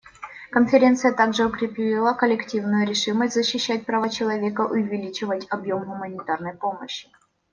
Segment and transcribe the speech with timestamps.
[0.49, 7.07] Конференция также укрепила коллективную решимость защищать права человека и увеличивать объем гуманитарной помощи.